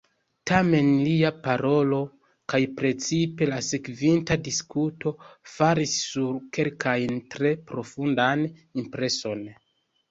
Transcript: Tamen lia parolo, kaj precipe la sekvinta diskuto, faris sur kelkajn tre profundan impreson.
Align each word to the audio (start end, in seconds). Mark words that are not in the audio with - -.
Tamen 0.51 0.87
lia 1.07 1.29
parolo, 1.47 1.99
kaj 2.53 2.61
precipe 2.81 3.49
la 3.51 3.59
sekvinta 3.67 4.39
diskuto, 4.49 5.15
faris 5.59 5.97
sur 6.09 6.43
kelkajn 6.59 7.23
tre 7.37 7.55
profundan 7.71 8.47
impreson. 8.85 9.49